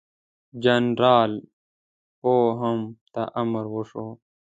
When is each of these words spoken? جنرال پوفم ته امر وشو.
جنرال 0.63 1.31
پوفم 2.19 2.79
ته 3.13 3.21
امر 3.41 3.65
وشو. 3.73 4.07